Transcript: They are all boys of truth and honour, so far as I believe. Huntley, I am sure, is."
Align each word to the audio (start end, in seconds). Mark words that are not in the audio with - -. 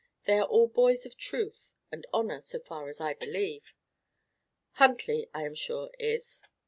They 0.25 0.39
are 0.39 0.47
all 0.47 0.65
boys 0.67 1.05
of 1.05 1.15
truth 1.15 1.73
and 1.91 2.07
honour, 2.11 2.41
so 2.41 2.57
far 2.57 2.89
as 2.89 2.99
I 2.99 3.13
believe. 3.13 3.75
Huntley, 4.71 5.29
I 5.31 5.43
am 5.45 5.53
sure, 5.53 5.91
is." 5.99 6.41